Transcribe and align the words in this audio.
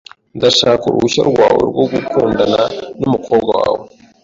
Ndashaka 0.37 0.83
uruhushya 0.85 1.21
rwawe 1.31 1.61
rwo 1.69 1.83
gukundana 1.91 2.61
numukobwa 2.99 3.51
wawe. 3.61 3.83